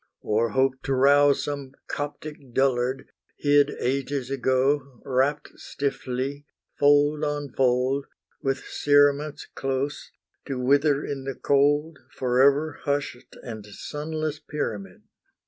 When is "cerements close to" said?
8.65-10.57